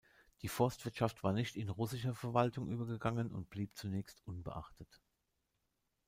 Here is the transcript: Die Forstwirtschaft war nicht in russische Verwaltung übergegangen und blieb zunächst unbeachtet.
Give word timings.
Die 0.41 0.47
Forstwirtschaft 0.47 1.21
war 1.23 1.31
nicht 1.31 1.55
in 1.55 1.69
russische 1.69 2.15
Verwaltung 2.15 2.67
übergegangen 2.67 3.31
und 3.31 3.51
blieb 3.51 3.77
zunächst 3.77 4.23
unbeachtet. 4.25 4.99